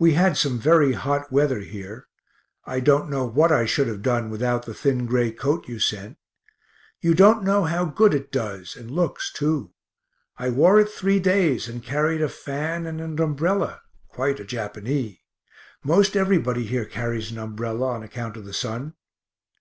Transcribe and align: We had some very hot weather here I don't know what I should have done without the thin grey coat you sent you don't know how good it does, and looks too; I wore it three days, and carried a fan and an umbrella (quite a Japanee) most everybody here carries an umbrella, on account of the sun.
We 0.00 0.14
had 0.14 0.36
some 0.36 0.58
very 0.58 0.94
hot 0.94 1.30
weather 1.30 1.60
here 1.60 2.08
I 2.64 2.80
don't 2.80 3.08
know 3.08 3.24
what 3.24 3.52
I 3.52 3.66
should 3.66 3.86
have 3.86 4.02
done 4.02 4.28
without 4.28 4.64
the 4.66 4.74
thin 4.74 5.06
grey 5.06 5.30
coat 5.30 5.68
you 5.68 5.78
sent 5.78 6.18
you 7.00 7.14
don't 7.14 7.44
know 7.44 7.66
how 7.66 7.84
good 7.84 8.12
it 8.12 8.32
does, 8.32 8.74
and 8.74 8.90
looks 8.90 9.32
too; 9.32 9.72
I 10.36 10.50
wore 10.50 10.80
it 10.80 10.88
three 10.88 11.20
days, 11.20 11.68
and 11.68 11.84
carried 11.84 12.20
a 12.20 12.28
fan 12.28 12.84
and 12.84 13.00
an 13.00 13.20
umbrella 13.20 13.80
(quite 14.08 14.40
a 14.40 14.44
Japanee) 14.44 15.20
most 15.84 16.16
everybody 16.16 16.66
here 16.66 16.84
carries 16.84 17.30
an 17.30 17.38
umbrella, 17.38 17.92
on 17.94 18.02
account 18.02 18.36
of 18.36 18.46
the 18.46 18.52
sun. 18.52 18.94